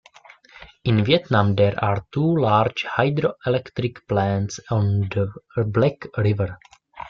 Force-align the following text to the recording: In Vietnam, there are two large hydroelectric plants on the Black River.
In 0.83 1.05
Vietnam, 1.05 1.53
there 1.53 1.75
are 1.83 2.07
two 2.11 2.25
large 2.37 2.85
hydroelectric 2.85 3.97
plants 4.07 4.59
on 4.71 5.09
the 5.11 5.31
Black 5.65 6.07
River. 6.17 6.57